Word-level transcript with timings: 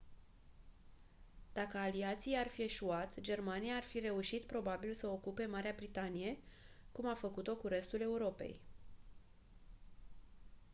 dacă 1.53 1.77
aliații 1.77 2.35
ar 2.37 2.47
fi 2.47 2.61
eșuat 2.61 3.19
germania 3.19 3.75
ar 3.75 3.81
fi 3.83 3.99
reușit 3.99 4.41
probabil 4.43 4.93
să 4.93 5.07
ocupe 5.07 5.45
marea 5.45 5.73
britanie 5.75 6.37
cum 6.91 7.09
a 7.09 7.13
făcut-o 7.13 7.55
cu 7.55 7.67
restul 7.67 8.01
europei 8.01 8.59